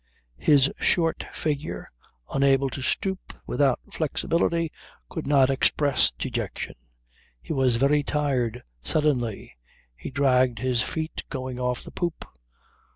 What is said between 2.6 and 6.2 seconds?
to stoop, without flexibility, could not express